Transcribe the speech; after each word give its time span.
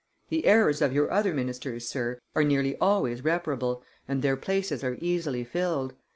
The 0.29 0.47
errors 0.47 0.81
of 0.81 0.93
your 0.93 1.11
other 1.11 1.31
ministers, 1.31 1.87
Sir, 1.87 2.17
are 2.33 2.43
nearly 2.43 2.75
always 2.77 3.23
reparable, 3.23 3.83
and 4.07 4.23
their 4.23 4.35
places 4.35 4.83
are 4.83 4.97
easily 4.99 5.43
filled. 5.43 5.93